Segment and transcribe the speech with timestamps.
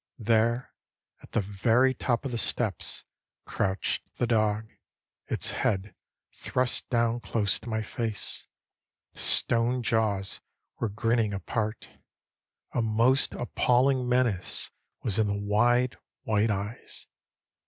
[0.17, 0.73] There,
[1.21, 3.03] at the very top of the steps,
[3.45, 4.65] crouched the dog,
[5.27, 5.93] its head
[6.33, 8.47] thrust down close to my face.
[9.13, 10.41] The stone jaws
[10.79, 11.87] were grinning apart.
[12.73, 14.71] A most appalling menace
[15.03, 17.05] was in the wide, white eyes.